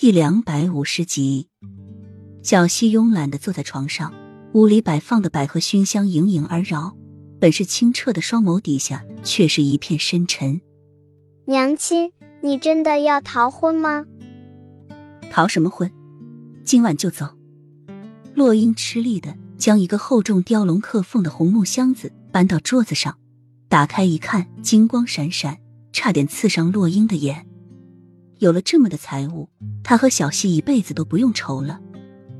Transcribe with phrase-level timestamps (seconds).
[0.00, 1.48] 第两百五十集，
[2.42, 4.14] 小溪慵懒的坐在床上，
[4.54, 6.96] 屋里摆放的百合熏香盈盈而绕，
[7.38, 10.62] 本是清澈的双眸底下却是一片深沉。
[11.44, 14.06] 娘亲，你真的要逃婚吗？
[15.30, 15.92] 逃什么婚？
[16.64, 17.28] 今晚就走。
[18.34, 23.18] 洛英吃力的将一个厚重雕龙刻凤的红木箱子搬到桌子上，
[23.68, 25.58] 打开一看，金光闪闪，
[25.92, 27.46] 差点刺伤洛英的眼。
[28.40, 29.50] 有了这么的财物，
[29.84, 31.78] 他和小西一辈子都不用愁了。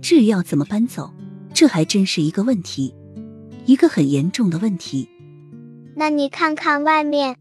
[0.00, 1.12] 至于要怎么搬走，
[1.52, 2.94] 这还真是一个问题，
[3.66, 5.10] 一个很严重的问题。
[5.94, 7.36] 那你看看外面。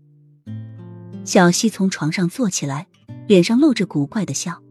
[1.23, 2.87] 小西从床上坐起来，
[3.27, 4.61] 脸上露着古怪的笑。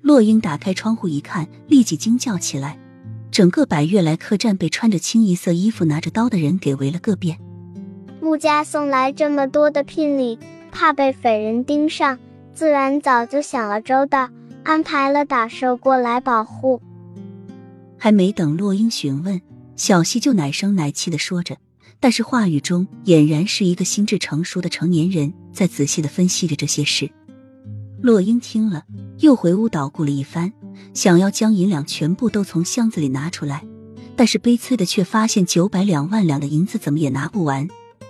[0.00, 2.78] 洛英打开窗户一看，立即惊叫起来。
[3.30, 7.38] 整个百悦来客栈被穿着清一色衣服、拿着刀的人给围了个遍。
[8.22, 10.38] 穆家送来这么多的聘礼，
[10.72, 12.18] 怕被匪人盯上。
[12.54, 14.30] 自然早就想了周到，
[14.62, 16.80] 安排了打手过来保护。
[17.98, 19.40] 还没等洛英询问，
[19.74, 21.56] 小溪就奶声奶气的说着，
[21.98, 27.10] 但是话语中俨然是一个心智成熟的成年人在仔细的分析着这些事。
[28.00, 28.84] 洛英听了，
[29.18, 30.52] 又回屋捣鼓了一番，
[30.92, 33.64] 想要将银两全部都从箱子里拿出来，
[34.14, 37.66] 但是悲催的却发现九百两万两的银子怎么也拿不完，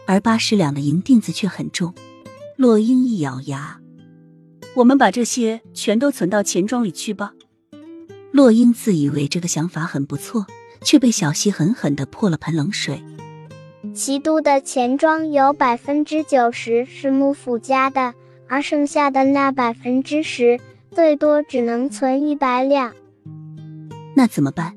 [0.06, 1.94] 而八十两的银锭子却很重。
[2.58, 3.80] 洛英一咬牙。
[4.74, 7.32] 我们把这些全都存到钱庄里去吧。
[8.32, 10.46] 洛英自以为这个想法很不错，
[10.82, 13.02] 却被小溪狠狠的泼了盆冷水。
[13.94, 18.14] 齐都的钱庄有百分之九十是幕府家的，
[18.48, 20.58] 而剩下的那百分之十，
[20.90, 22.92] 最多只能存一百两。
[24.16, 24.74] 那怎么办？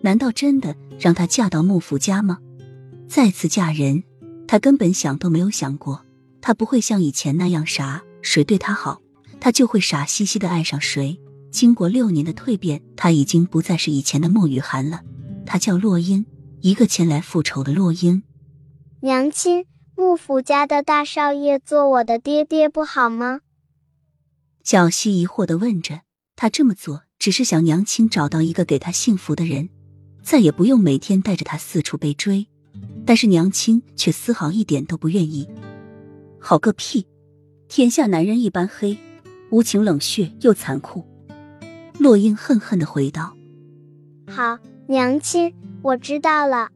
[0.00, 2.38] 难道真的让她嫁到幕府家吗？
[3.06, 4.04] 再次嫁人，
[4.46, 6.02] 她根本想都没有想过，
[6.40, 9.02] 她不会像以前那样傻，谁对她好。
[9.40, 11.20] 他就会傻兮兮的爱上谁。
[11.50, 15.00] 经过六年的蜕变，他已经不再是以前的莫雨涵了。
[15.46, 16.26] 他叫洛英，
[16.60, 18.22] 一个前来复仇的洛英。
[19.00, 19.64] 娘亲，
[19.96, 23.40] 幕府家的大少爷做我的爹爹不好吗？
[24.64, 26.00] 小溪疑惑的问着。
[26.34, 29.70] 他这么做只是想娘亲找到一个给他幸福的人，
[30.22, 32.46] 再也不用每天带着他四处被追。
[33.06, 35.48] 但是娘亲却丝毫一点都不愿意。
[36.38, 37.06] 好个屁！
[37.68, 38.98] 天下男人一般黑。
[39.50, 41.04] 无情冷血又残酷，
[41.98, 43.34] 洛英恨恨的回道
[44.28, 44.58] ：“好，
[44.88, 46.68] 娘亲，我知道了。”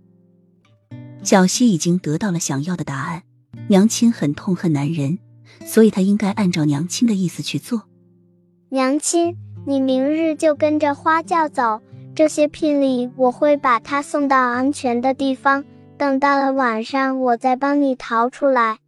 [1.22, 3.22] 小溪已经得到了想要的答案，
[3.68, 5.18] 娘亲很痛恨男人，
[5.64, 7.82] 所以她应该按照娘亲的意思去做。
[8.70, 9.36] 娘亲，
[9.66, 11.82] 你明日就跟着花轿走，
[12.14, 15.64] 这些聘礼我会把它送到安全的地方，
[15.98, 18.78] 等到了晚上，我再帮你逃出来。